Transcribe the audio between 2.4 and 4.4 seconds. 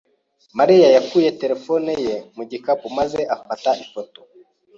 gikapu maze afata ifoto.